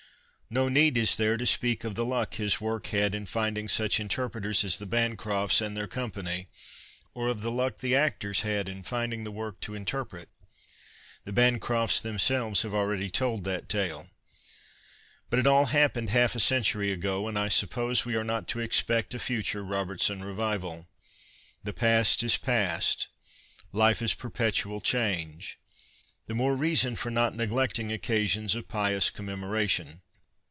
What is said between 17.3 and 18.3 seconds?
I suppose we are